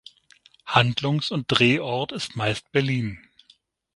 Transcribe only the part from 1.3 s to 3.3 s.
Drehort ist meist Berlin.